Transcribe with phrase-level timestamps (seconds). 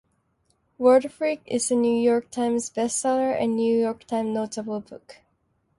[0.79, 5.17] "Word Freak" is a "New York Times" Bestseller and "New York Times" Notable Book.